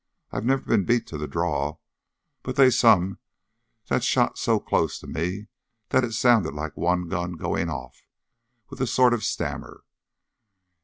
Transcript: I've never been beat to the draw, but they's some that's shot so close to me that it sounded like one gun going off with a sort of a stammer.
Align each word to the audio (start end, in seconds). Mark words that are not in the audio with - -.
I've 0.31 0.45
never 0.45 0.63
been 0.63 0.83
beat 0.83 1.05
to 1.09 1.17
the 1.19 1.27
draw, 1.27 1.77
but 2.41 2.55
they's 2.55 2.75
some 2.75 3.19
that's 3.85 4.03
shot 4.03 4.35
so 4.39 4.59
close 4.59 4.97
to 4.97 5.05
me 5.05 5.45
that 5.89 6.03
it 6.03 6.13
sounded 6.13 6.55
like 6.55 6.75
one 6.75 7.07
gun 7.07 7.33
going 7.33 7.69
off 7.69 8.03
with 8.67 8.81
a 8.81 8.87
sort 8.87 9.13
of 9.13 9.19
a 9.19 9.23
stammer. 9.23 9.83